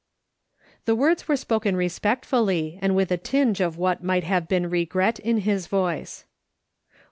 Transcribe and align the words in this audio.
The 0.85 0.95
words 0.95 1.27
were 1.27 1.37
spoken 1.37 1.75
respectfully, 1.75 2.79
and 2.81 2.95
with 2.95 3.11
a 3.11 3.17
tinge 3.17 3.61
of 3.61 3.77
what 3.77 4.03
might 4.03 4.23
have 4.23 4.47
been 4.47 4.67
regret 4.67 5.19
in 5.19 5.41
his 5.41 5.67
voice. 5.67 6.25